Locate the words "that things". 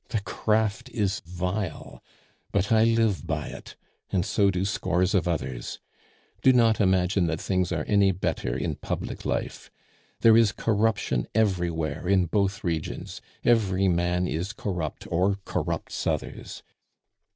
7.27-7.71